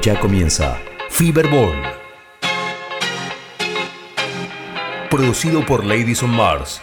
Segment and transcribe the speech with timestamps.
[0.00, 0.78] Ya comienza
[1.10, 1.74] Fiberball.
[5.10, 6.80] Producido por Ladies on Mars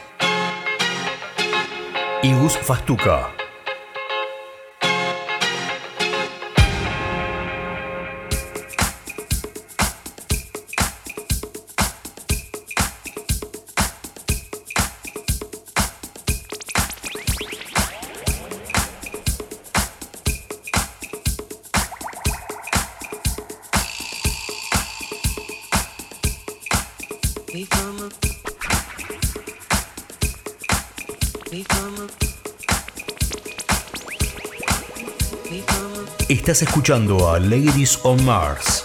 [2.21, 3.34] y Gus Fastuca.
[36.45, 38.84] Estás escuchando a Ladies on Mars.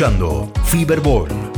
[0.00, 1.49] Escuchando Fiberball.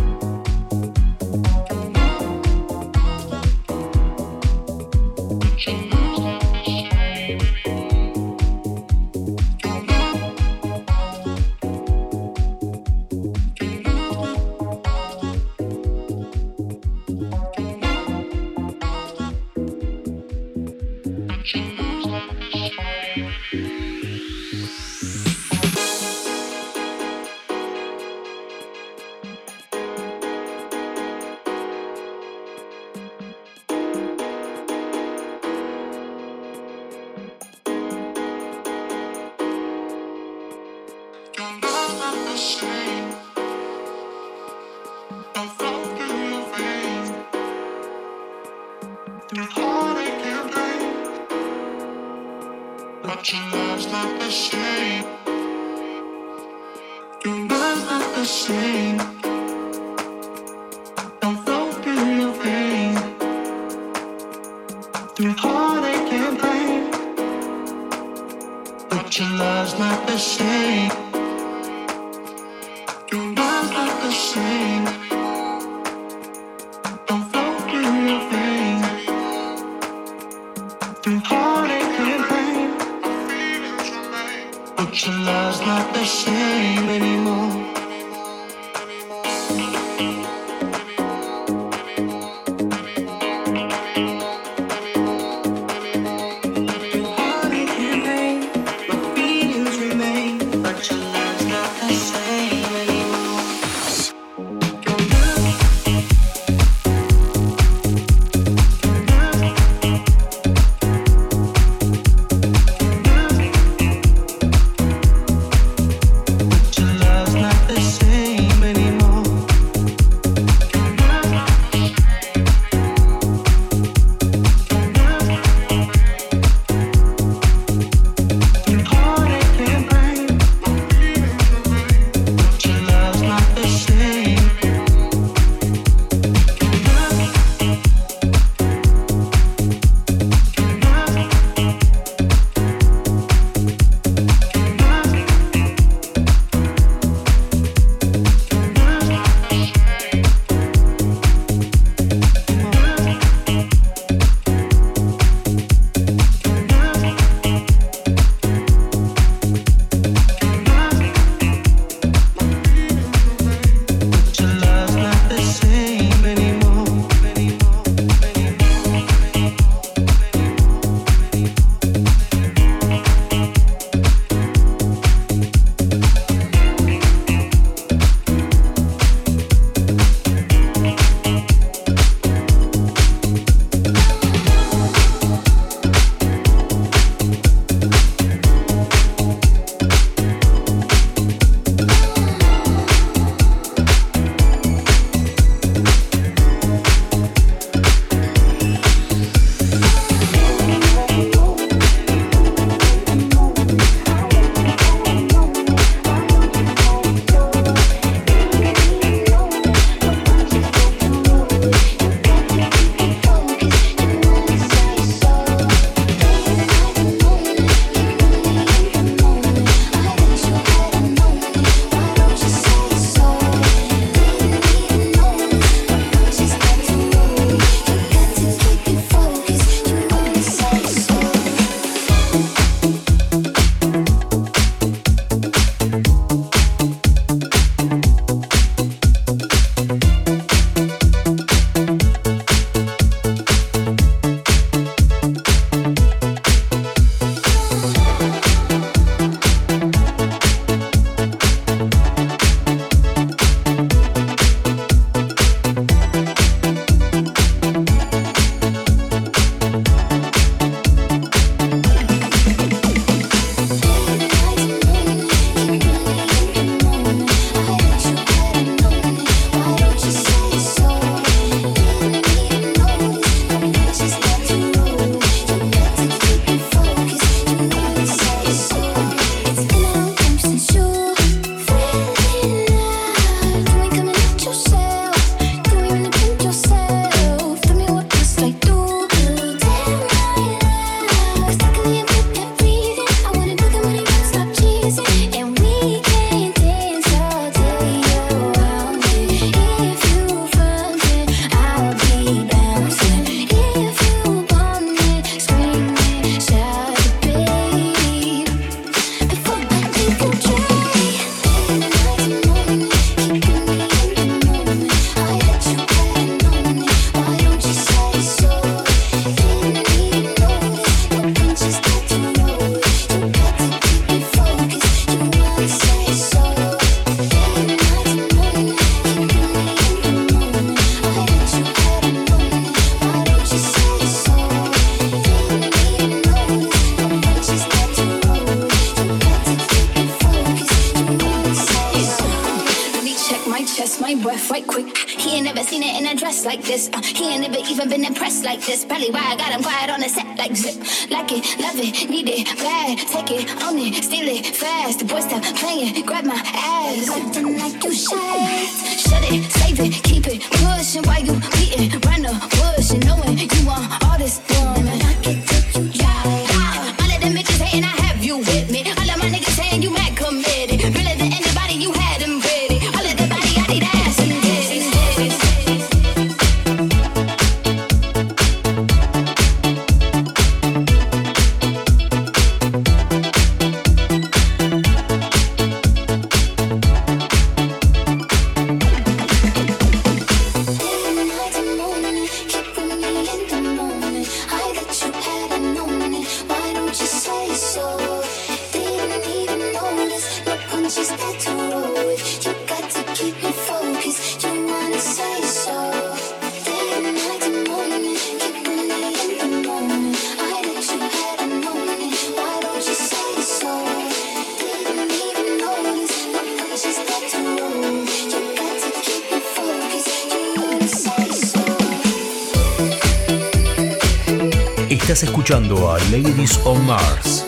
[425.12, 427.41] Estás escuchando a Ladies on Mars.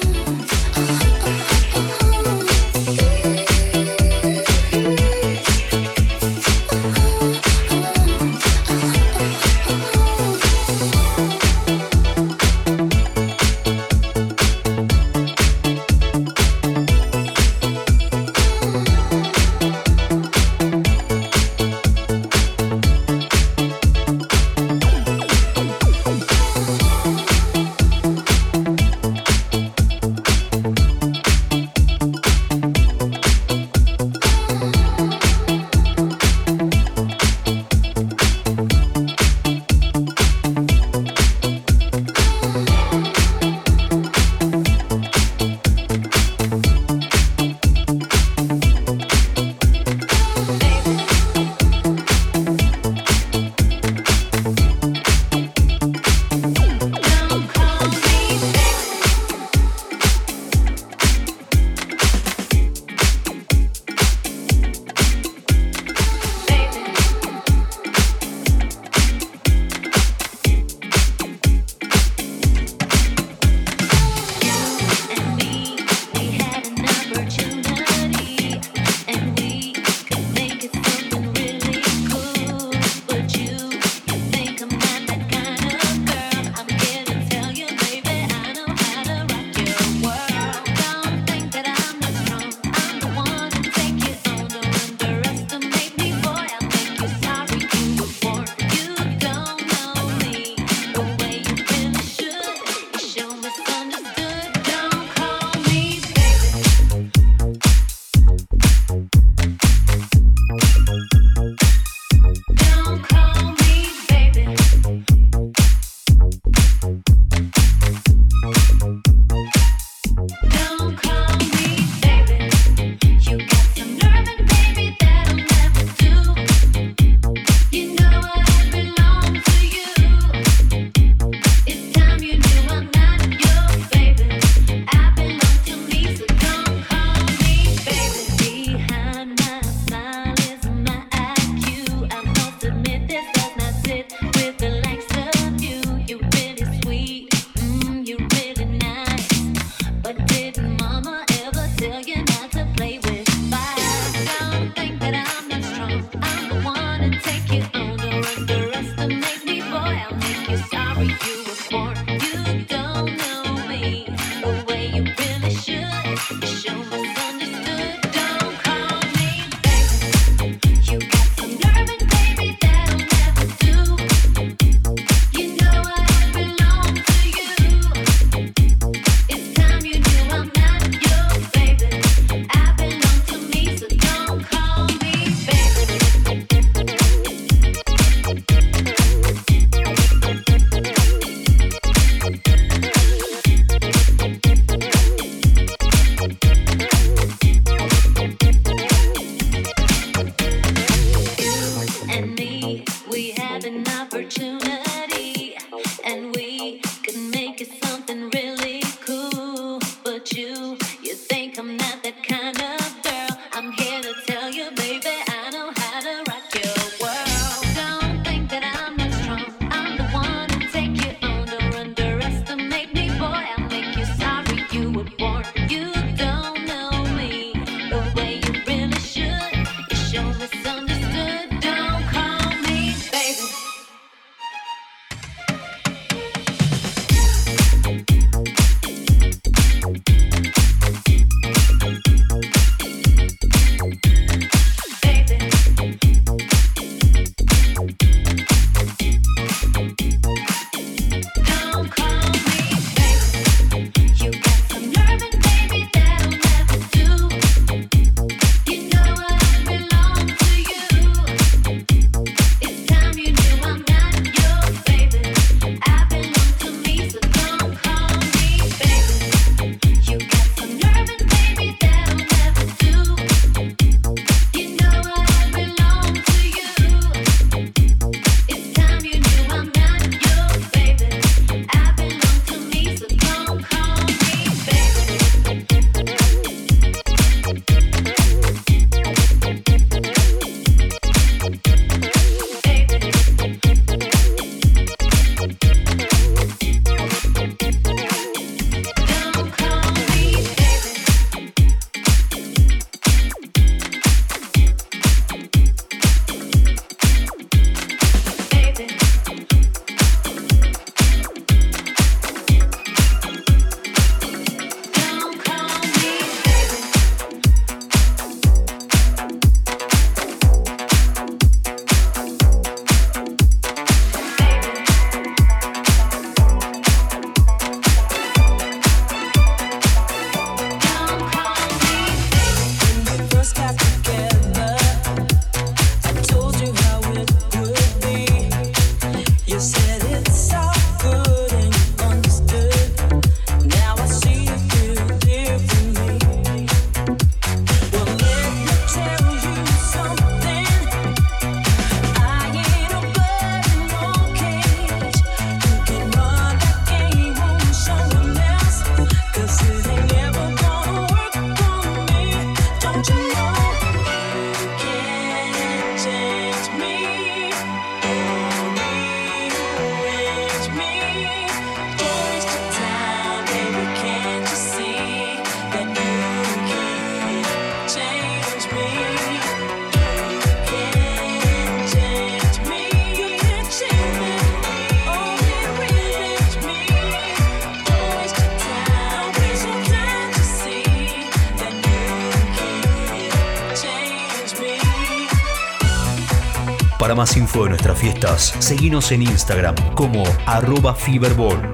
[398.42, 401.73] Seguinos en Instagram como arroba Fiberball.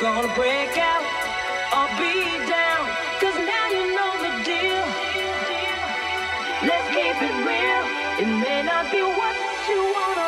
[0.00, 1.04] gonna break out
[1.76, 2.14] or be
[2.48, 2.84] down?
[3.22, 4.84] Now you know the deal.
[6.68, 7.84] Let's keep it real.
[8.22, 9.36] It may not be what
[9.68, 10.23] you wanna.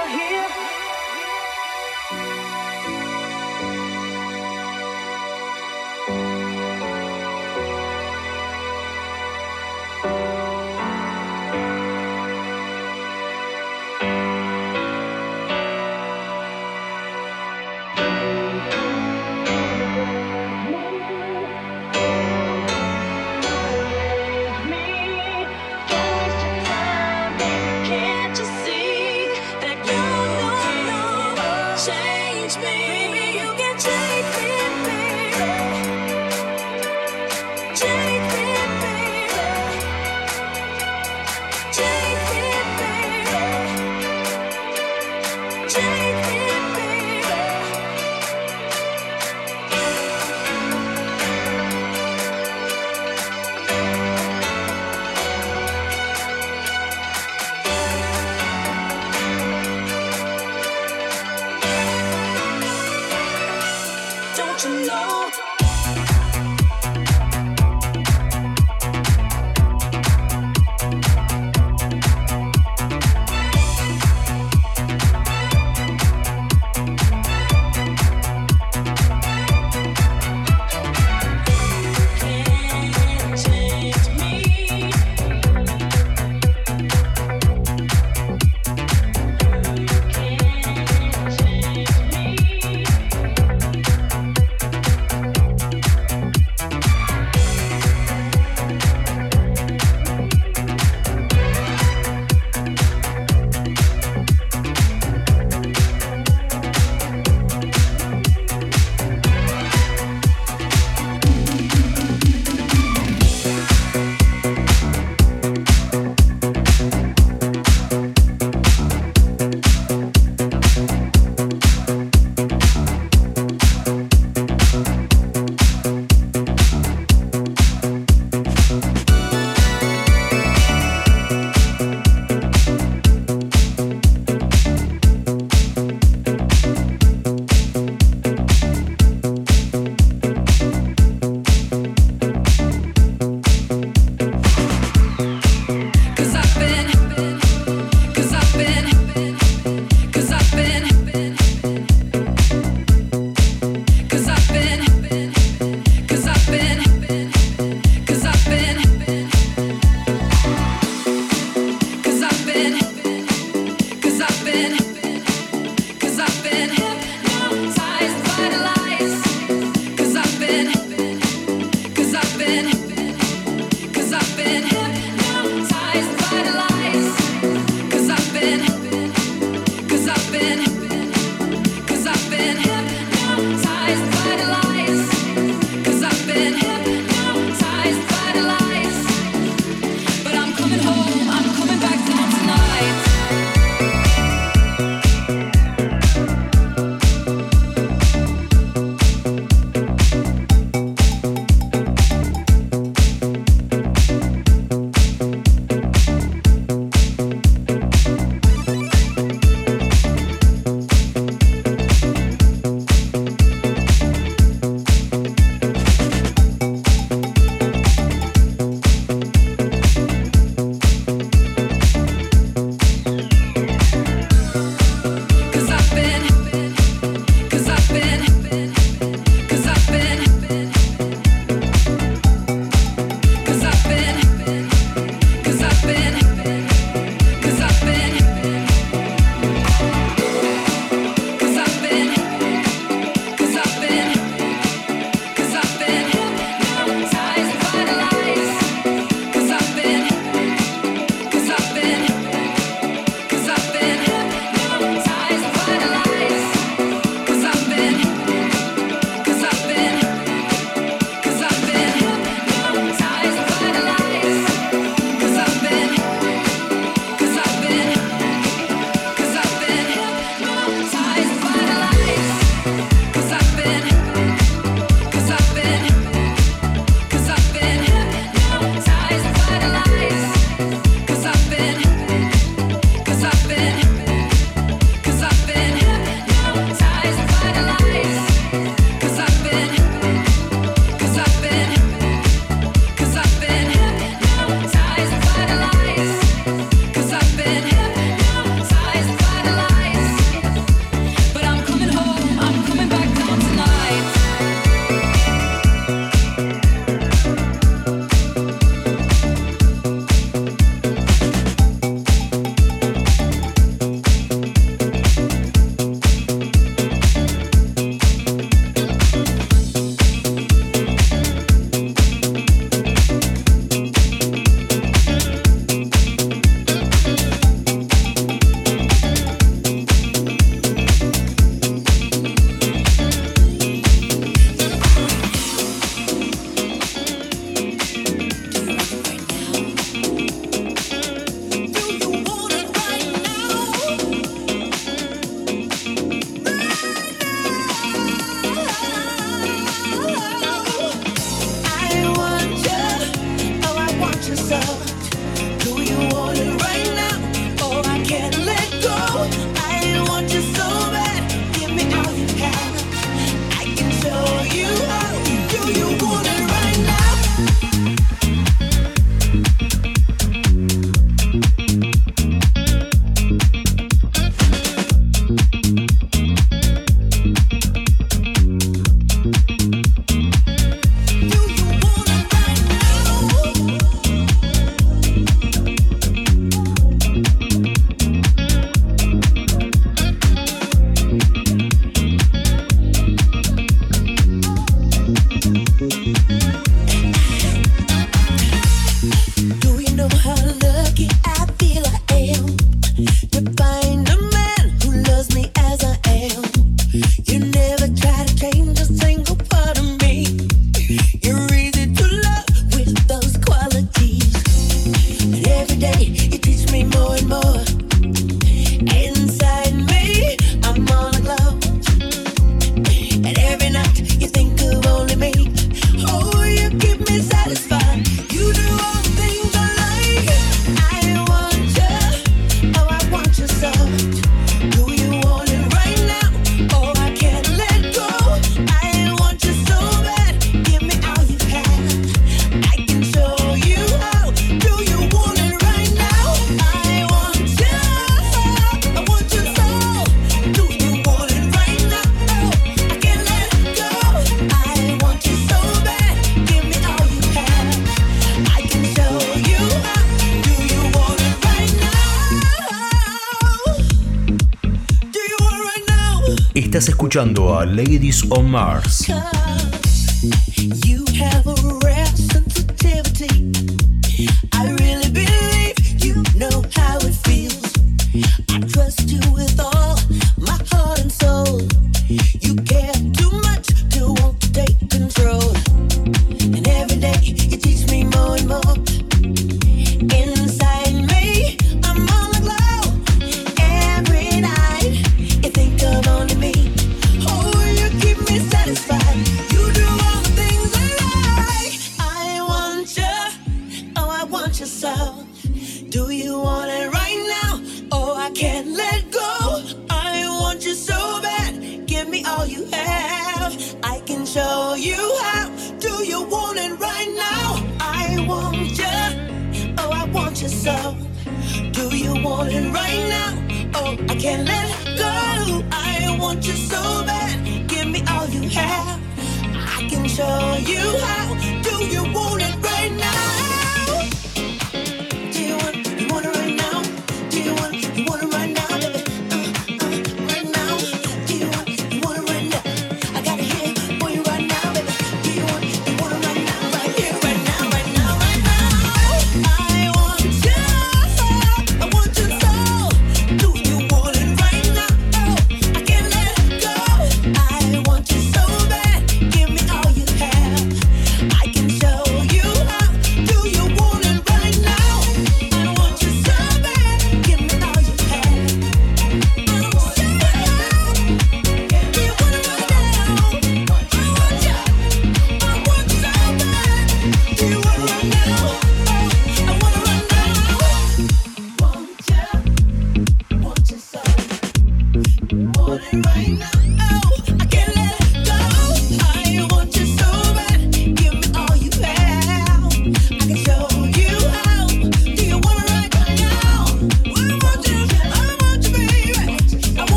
[467.17, 469.07] Escuchando a Ladies on Mars.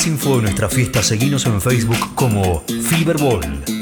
[0.00, 3.79] Más info de nuestra fiesta, seguinos en Facebook como Fiberball.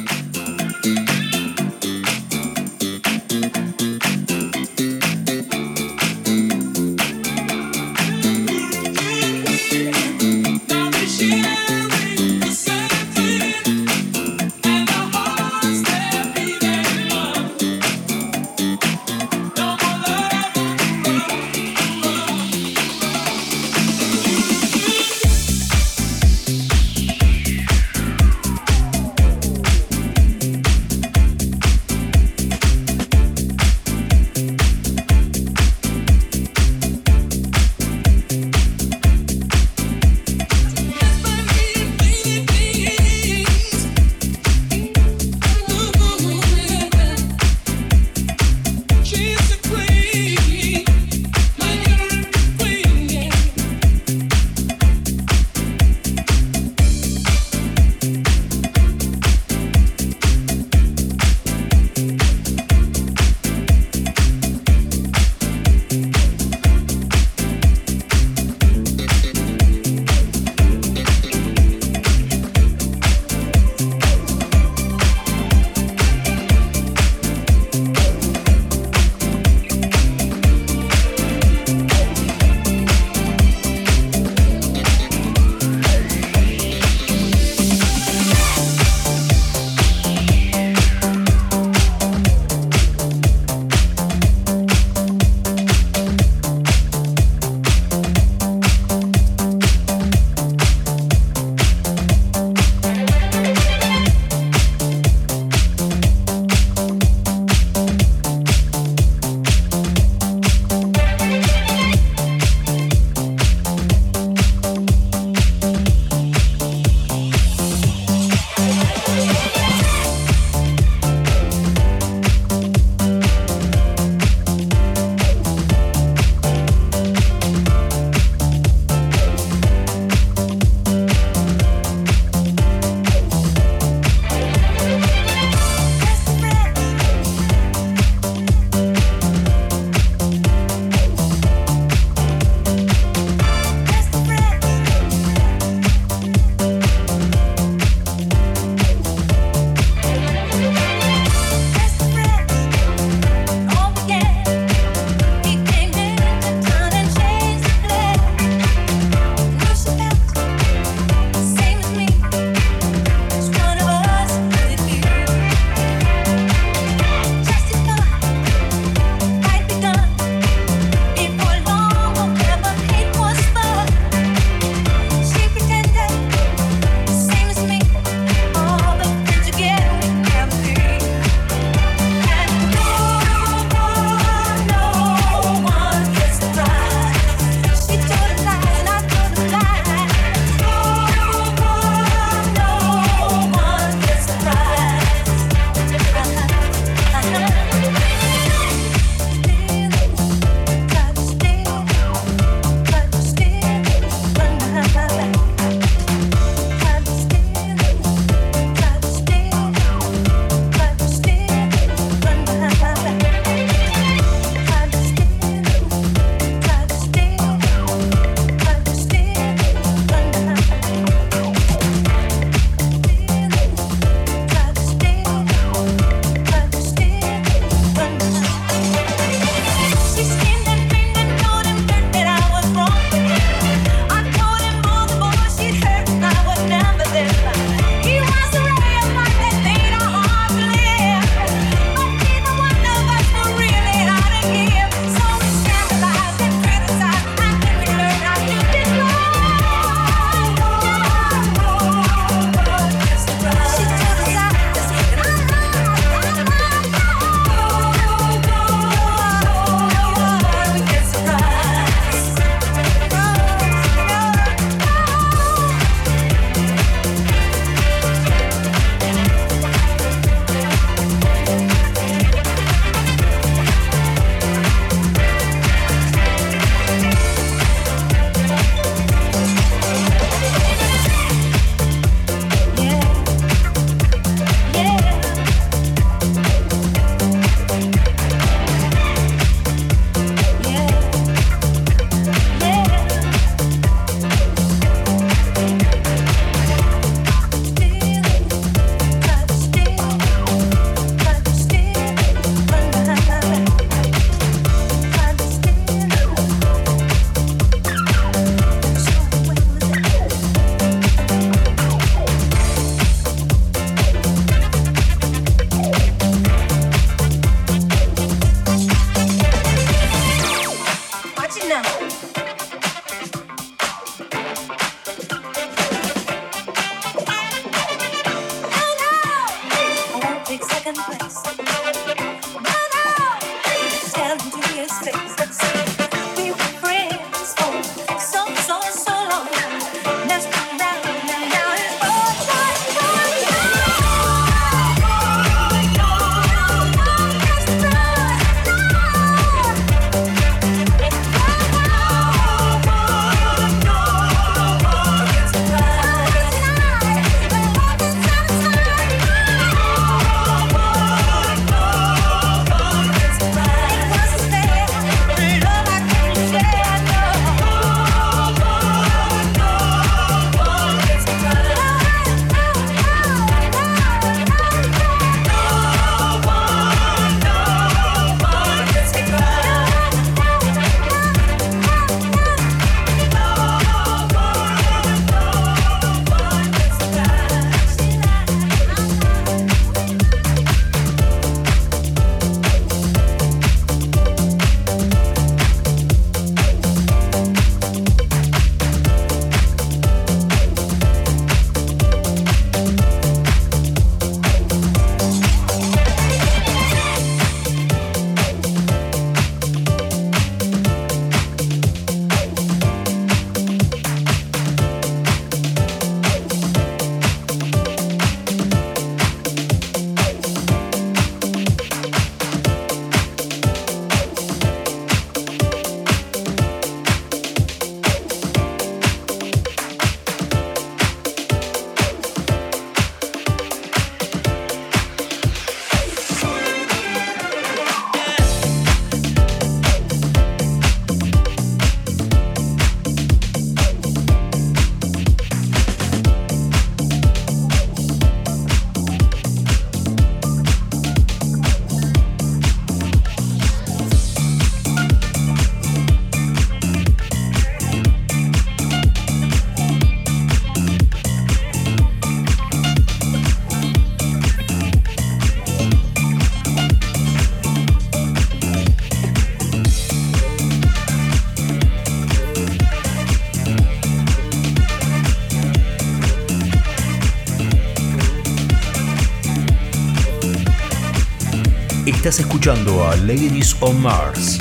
[482.29, 484.59] Estás escuchando a Ladies on Mars.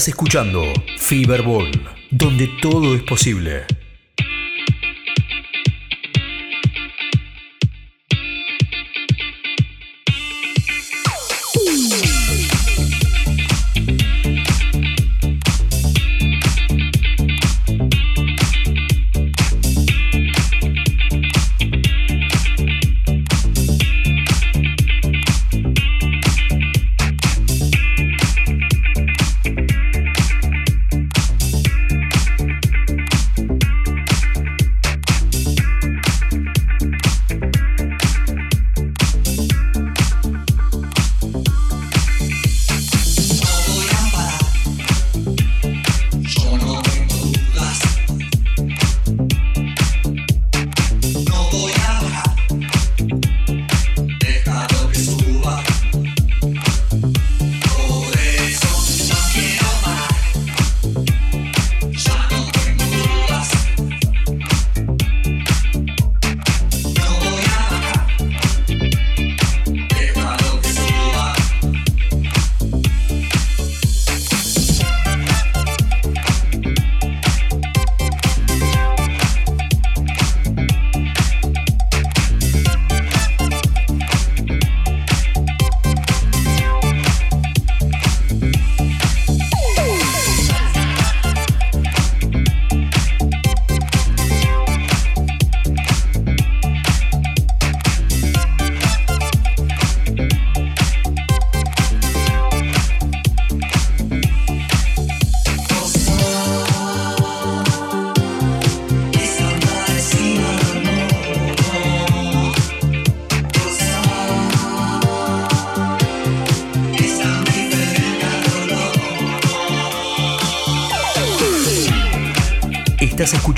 [0.00, 0.62] Estás escuchando
[0.96, 1.70] Fiberball,
[2.10, 3.66] donde todo es posible.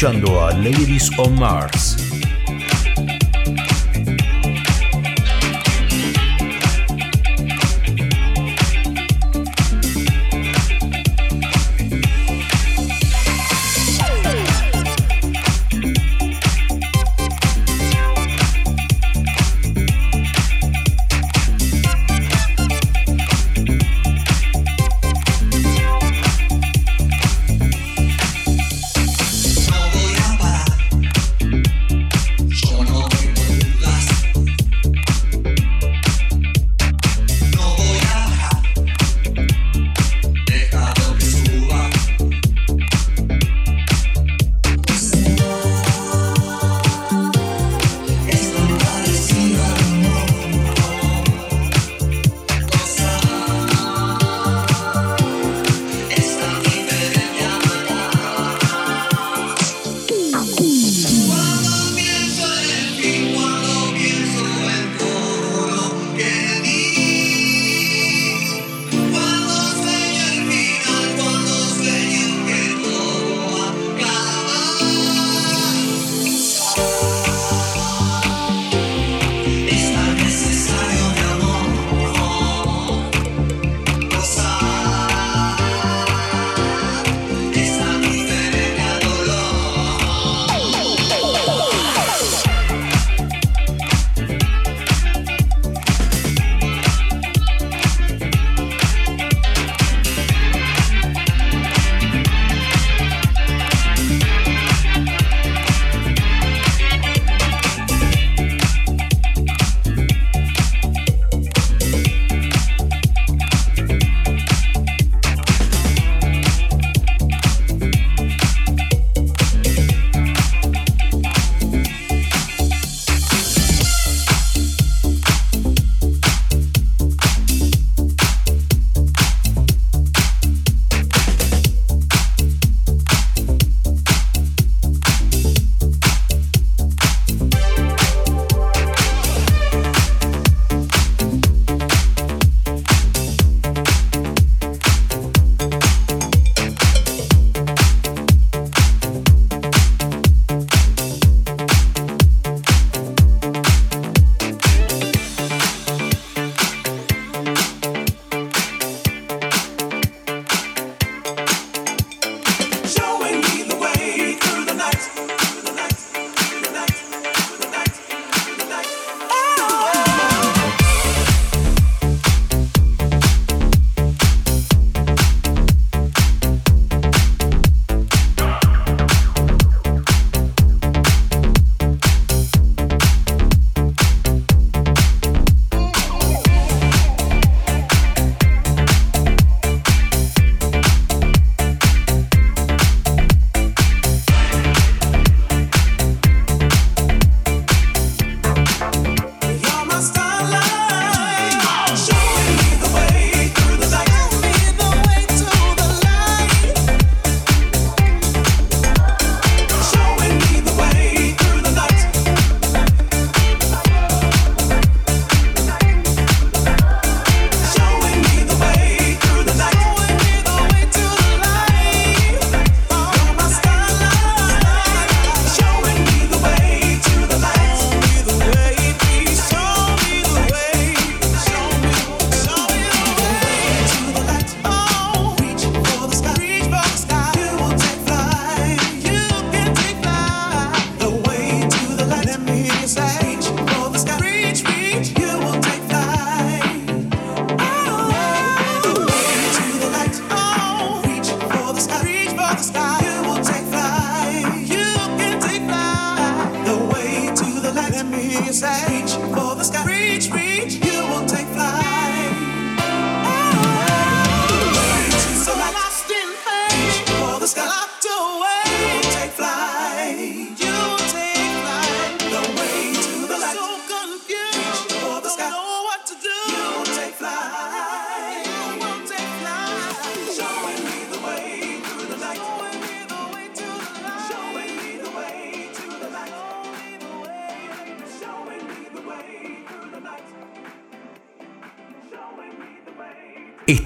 [0.03, 1.92] Escuchando a Ladies on Mars.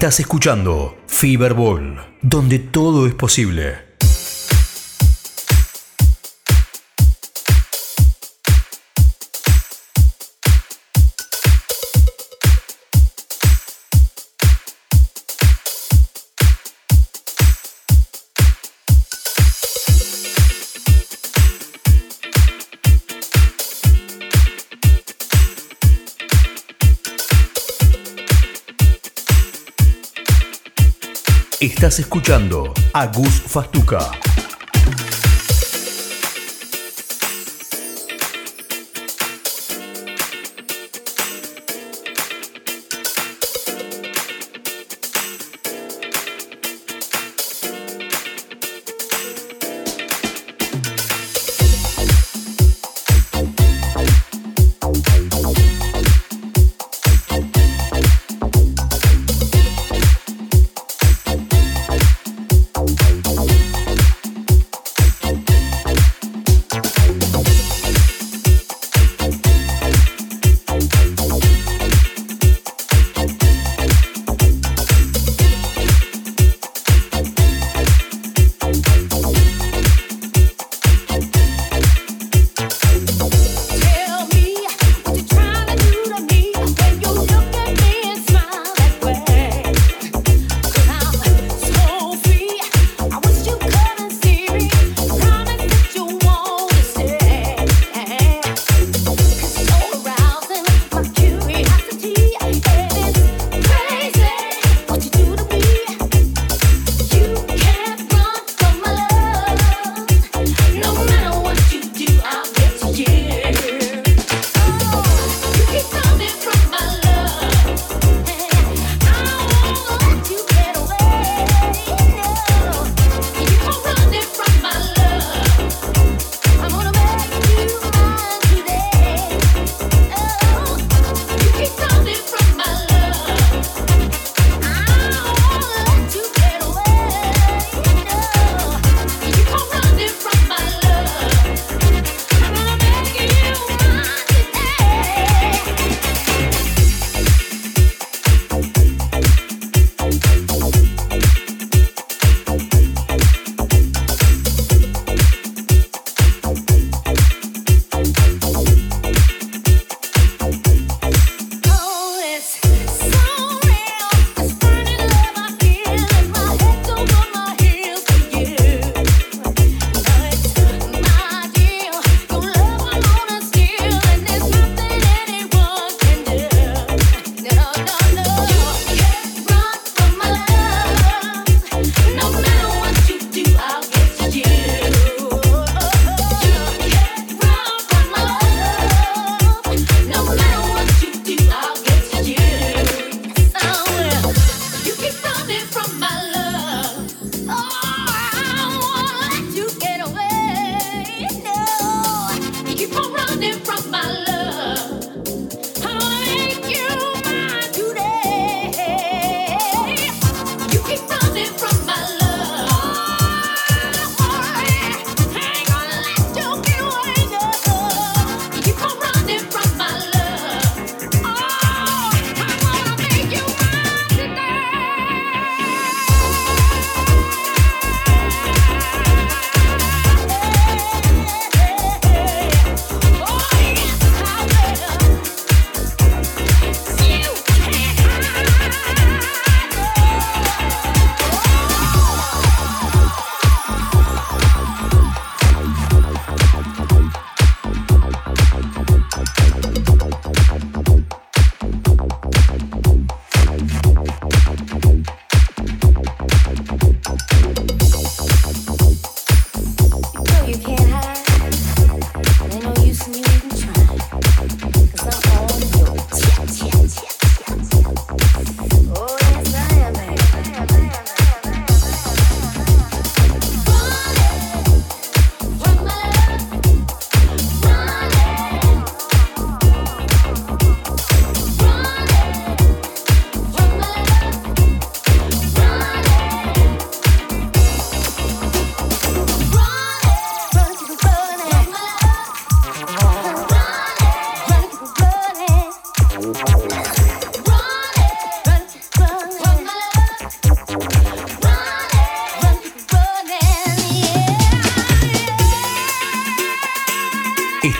[0.07, 3.86] Estás escuchando Fiberball, donde todo es posible.
[31.99, 34.36] Escuchando a Gus Fastuca.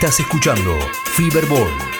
[0.07, 1.96] Estás escuchando Fiberball.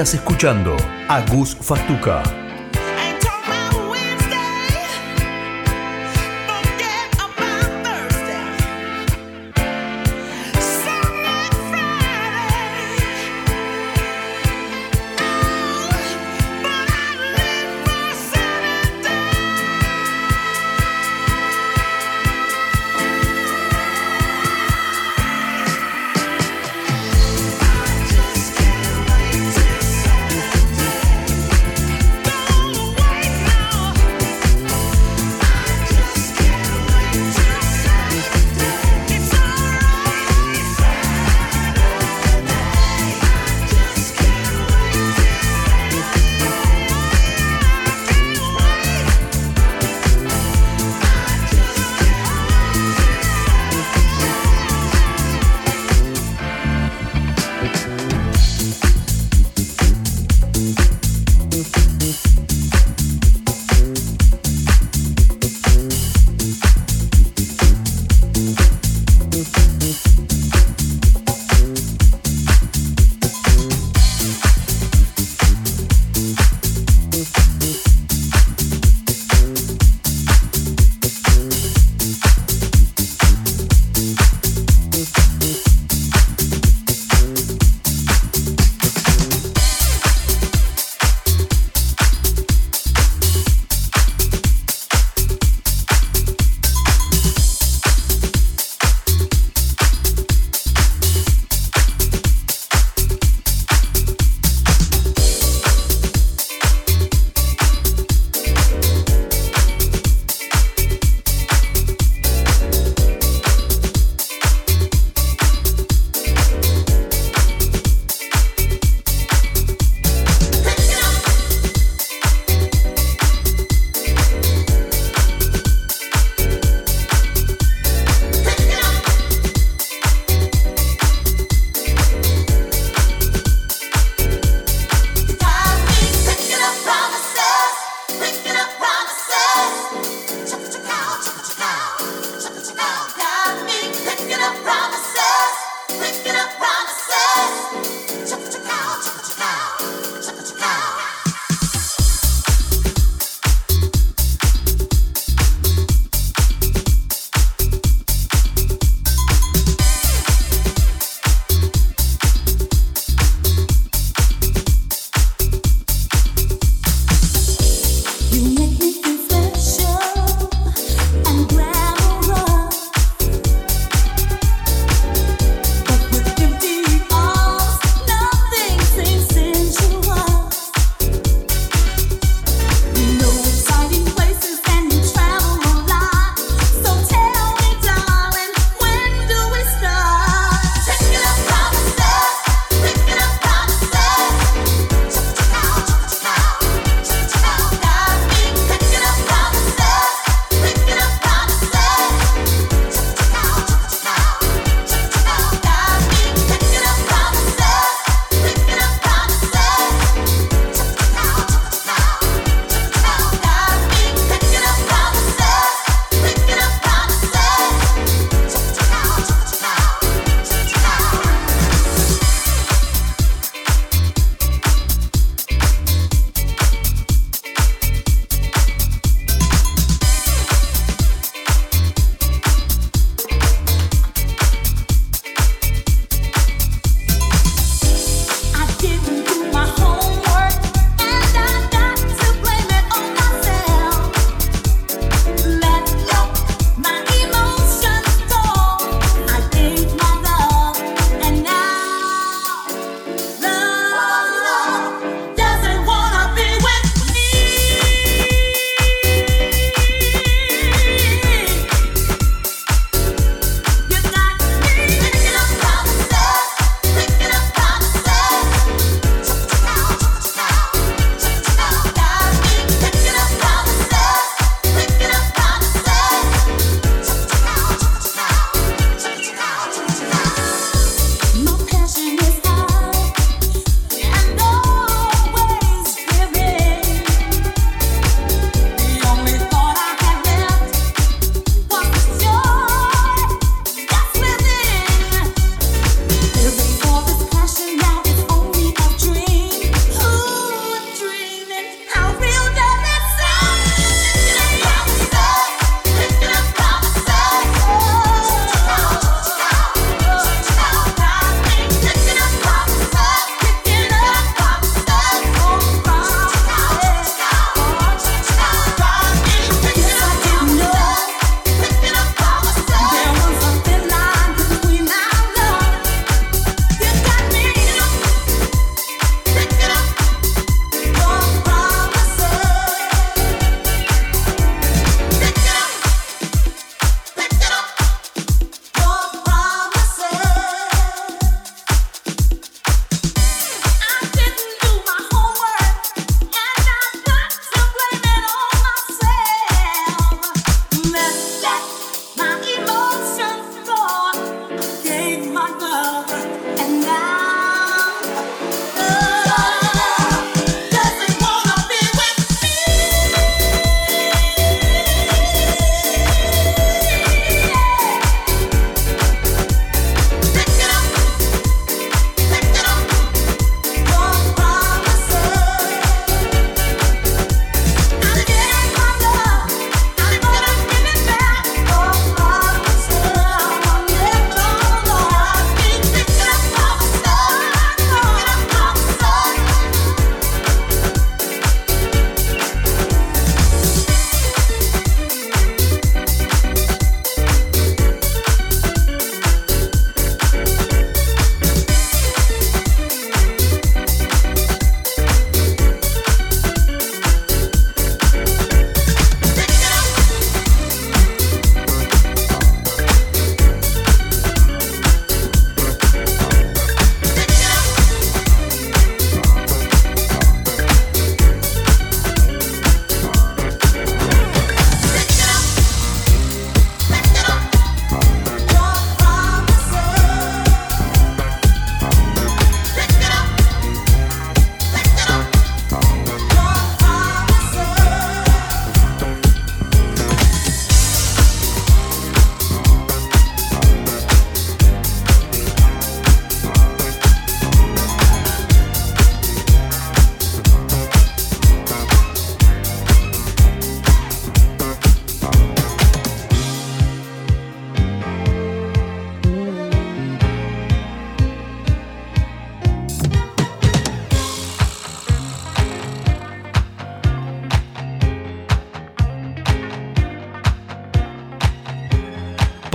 [0.00, 0.78] Estás escuchando
[1.08, 2.22] a Gus Fastuca.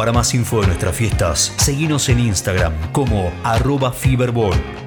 [0.05, 4.84] Para más info de nuestras fiestas, seguimos en Instagram como arroba Fiberball.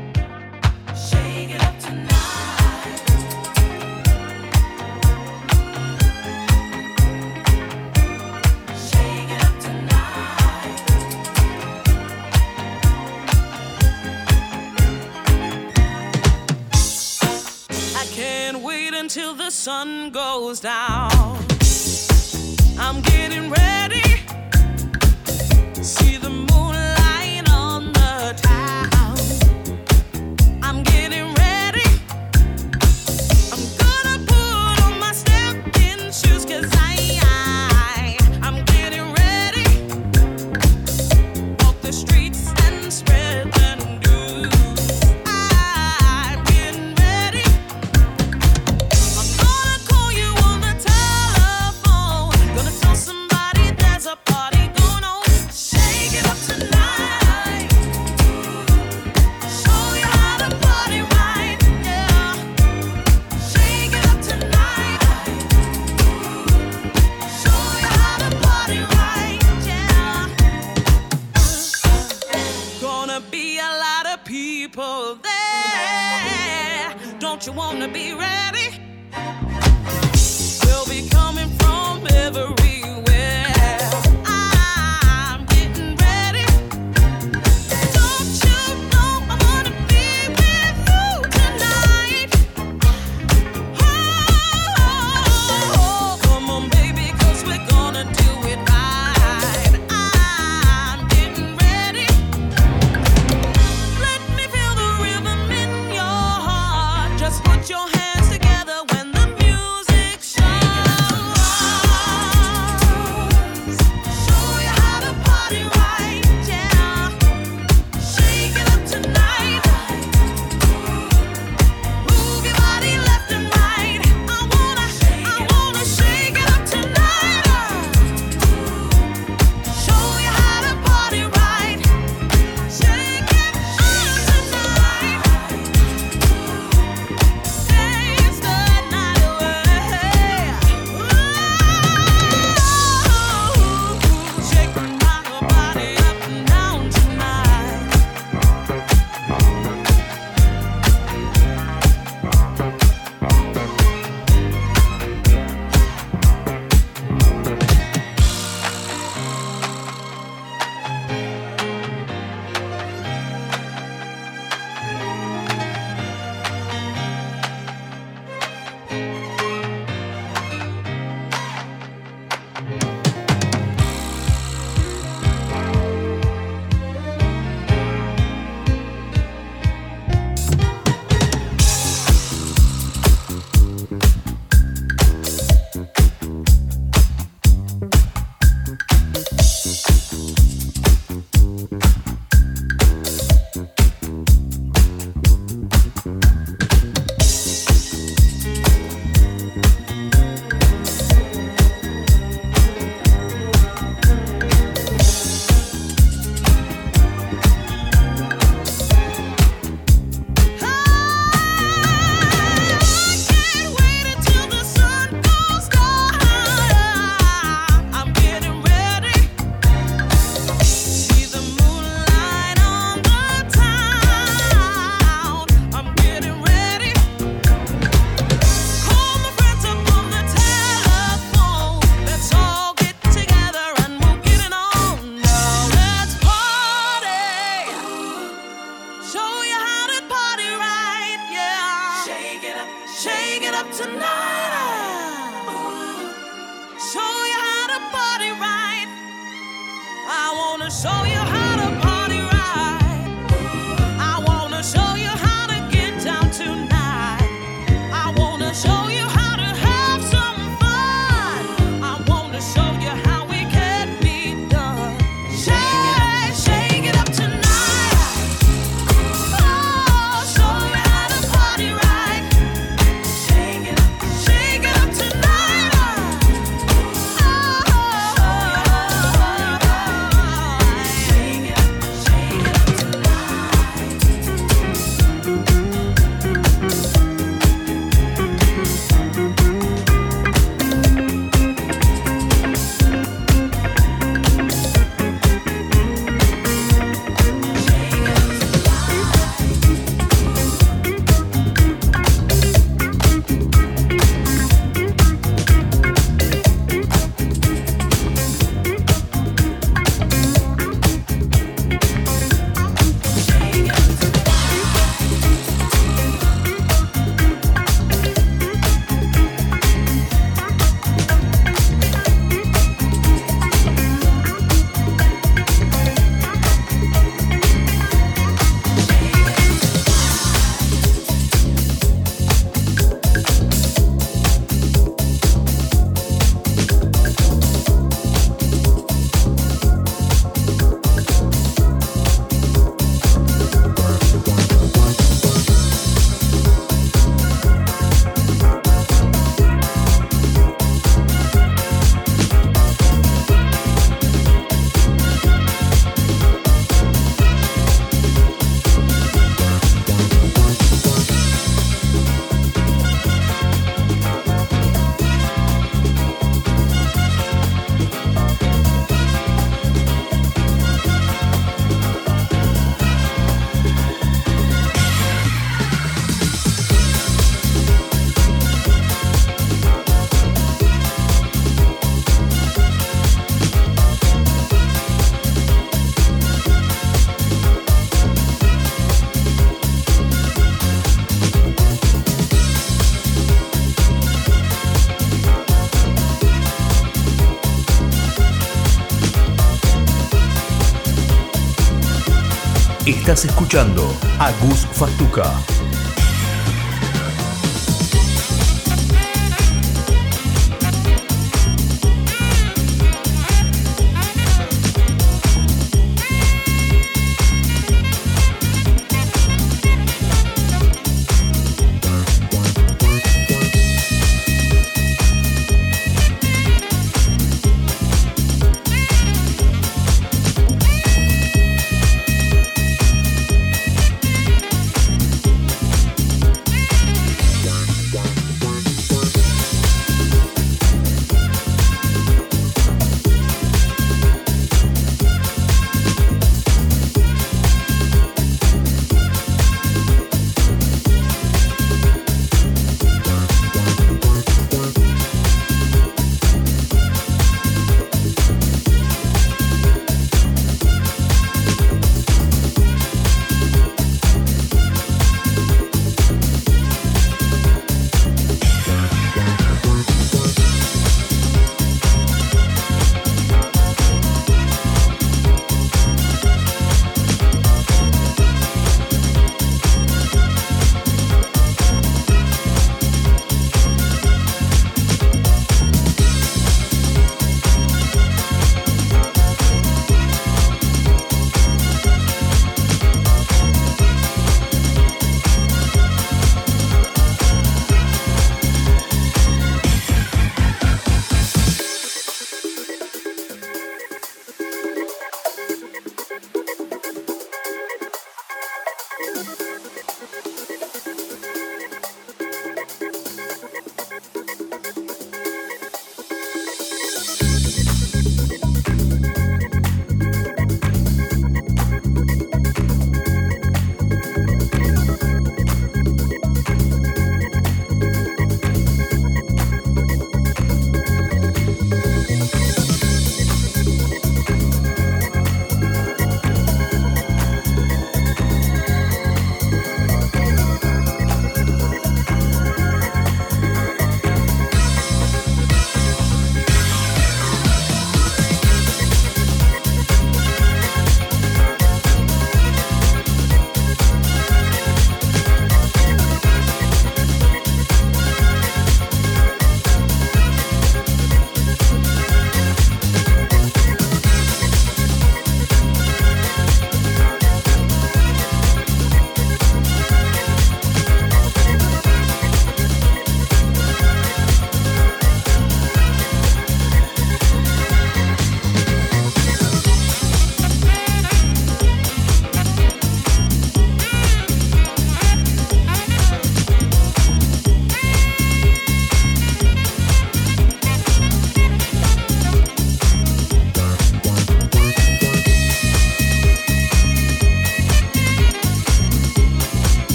[403.08, 405.57] Estás escuchando a Gus Fatuca.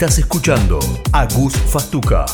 [0.00, 0.78] Estás escuchando
[1.12, 2.24] a Gus Fastuca.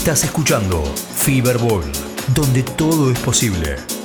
[0.00, 0.82] Estás escuchando
[1.14, 1.84] Fiberball,
[2.34, 3.99] donde todo es posible.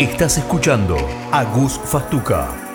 [0.00, 0.96] Estás escuchando
[1.30, 2.69] a Gus Fastuca.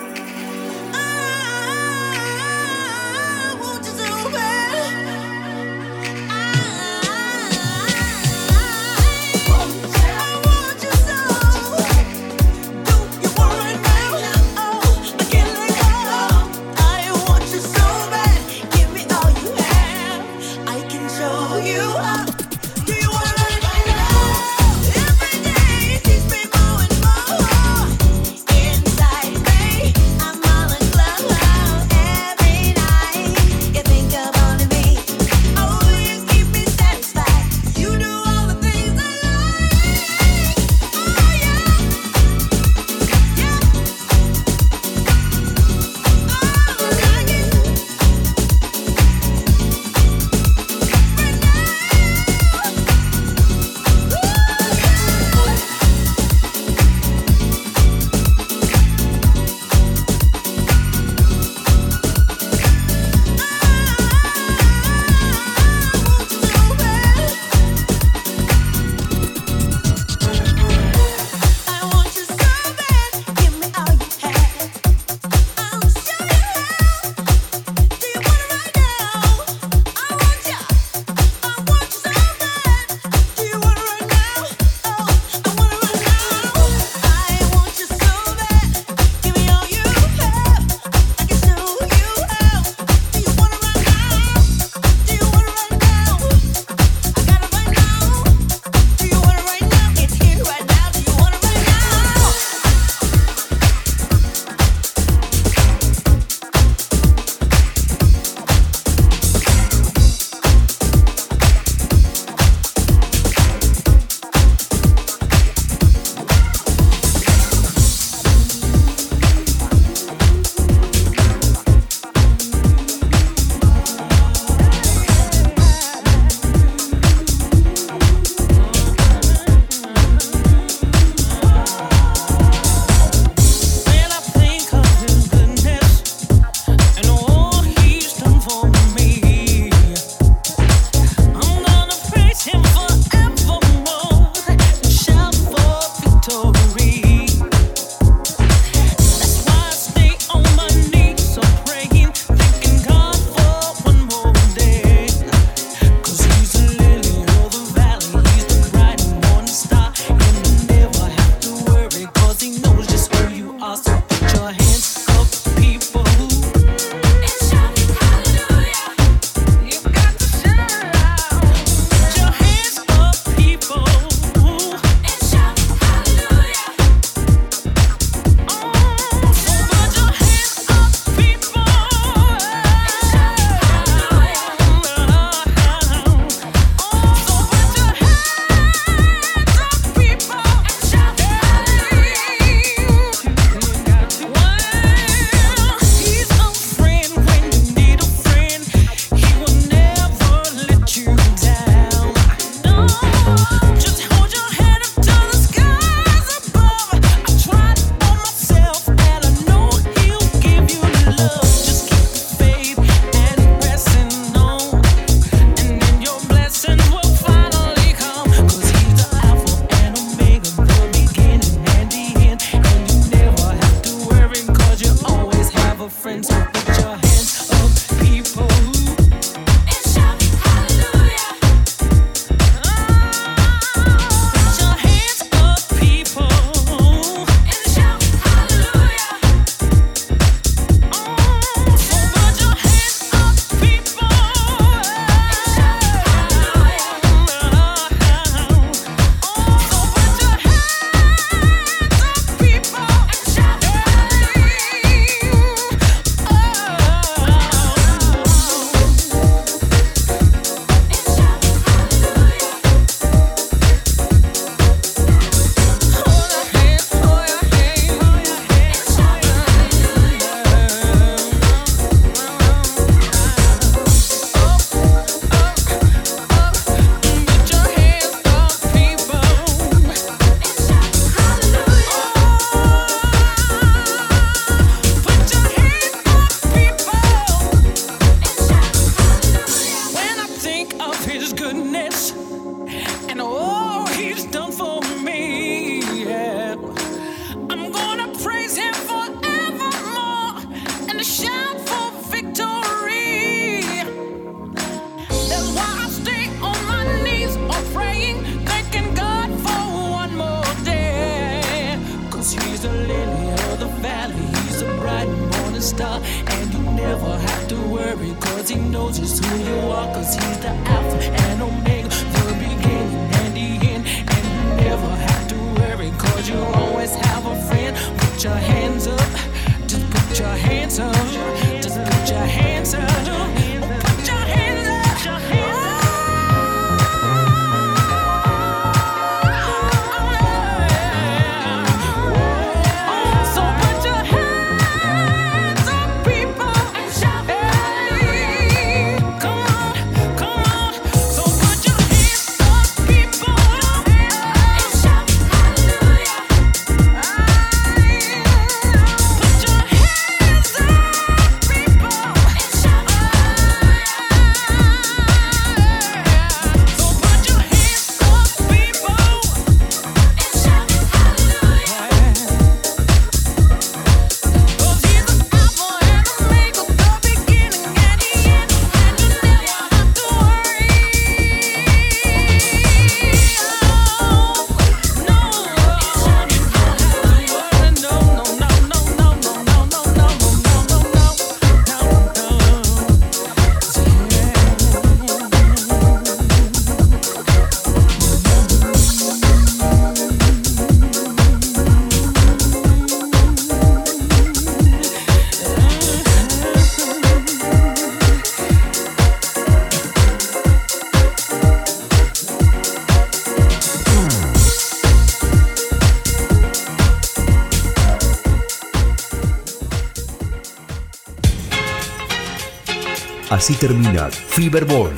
[423.46, 424.92] Así termina Fiberball.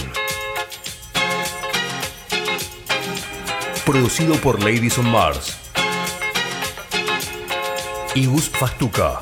[3.84, 5.58] Producido por Ladies on Mars.
[8.14, 9.20] y Igus Fastuca.